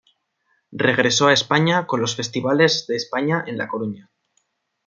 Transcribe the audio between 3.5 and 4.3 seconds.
La Coruña.